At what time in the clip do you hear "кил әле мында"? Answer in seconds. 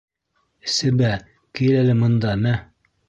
1.61-2.33